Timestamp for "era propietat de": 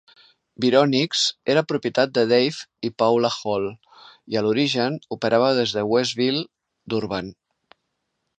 1.55-2.23